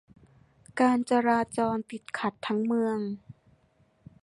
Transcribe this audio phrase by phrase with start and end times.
[0.79, 2.99] การจราจรติดขัดทั้งเมือง